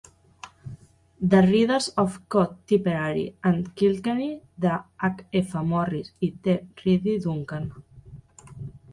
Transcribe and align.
"The 1.31 1.41
Reades 1.45 1.89
of 2.03 2.15
Co 2.27 2.45
Tipperary 2.71 3.25
and 3.49 3.69
Kilkenny" 3.75 4.31
d'H 4.65 5.19
F 5.41 5.53
Morris 5.73 6.09
i 6.29 6.31
T 6.47 6.55
Reade-Duncan. 6.85 7.69